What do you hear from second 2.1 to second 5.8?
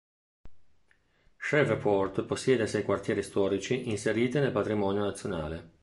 possiede sei quartieri storici inseriti nel patrimonio nazionale.